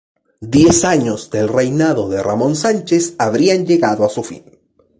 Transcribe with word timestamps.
Diez 0.55 0.83
años 0.83 1.29
del 1.29 1.47
reinado 1.47 2.09
de 2.09 2.23
Ramón 2.23 2.55
Sánchez 2.55 3.13
habrían 3.19 3.67
llegado 3.67 4.03
a 4.03 4.09
su 4.09 4.23
fin. 4.23 4.43